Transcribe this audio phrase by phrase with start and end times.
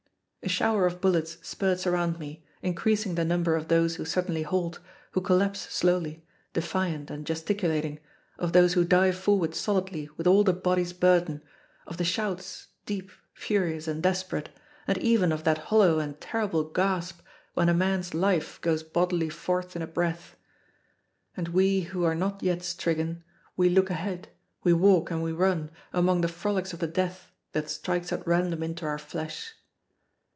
[0.43, 4.79] A shower of bullets spirts around me, increasing the number of those who suddenly halt,
[5.11, 7.99] who collapse slowly, defiant and gesticulating,
[8.39, 11.43] of those who dive forward solidly with all the body's burden,
[11.85, 14.49] of the shouts, deep, furious, and desperate,
[14.87, 17.21] and even of that hollow and terrible gasp
[17.53, 20.35] when a man's life goes bodily forth in a breath.
[21.37, 23.23] And we who are not yet stricken,
[23.55, 24.27] we look ahead,
[24.63, 28.63] we walk and we run, among the frolics of the death that strikes at random
[28.63, 29.53] into our flesh.